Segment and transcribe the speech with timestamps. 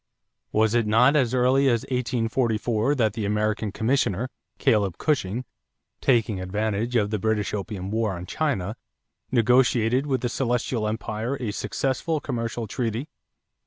[0.51, 5.45] Was it not as early as 1844 that the American commissioner, Caleb Cushing,
[6.01, 8.75] taking advantage of the British Opium War on China,
[9.31, 13.09] negotiated with the Celestial Empire a successful commercial treaty?